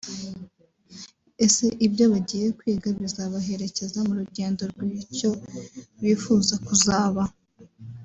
Ese 1.45 1.65
ibyo 1.85 2.05
bagiye 2.13 2.47
kwiga 2.57 2.87
bizabaherekeza 2.99 3.99
mu 4.07 4.13
rugendo 4.19 4.61
rw’icyo 4.71 5.31
bifuza 6.01 6.55
kuzaba 6.65 7.23